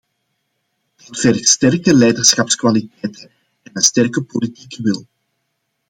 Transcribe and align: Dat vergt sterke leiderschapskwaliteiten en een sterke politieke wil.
Dat 1.05 1.19
vergt 1.19 1.47
sterke 1.49 1.93
leiderschapskwaliteiten 1.95 3.29
en 3.63 3.71
een 3.73 3.81
sterke 3.81 4.23
politieke 4.23 4.81
wil. 4.81 5.05